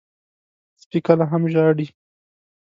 [0.81, 1.87] سپي کله هم ژاړي.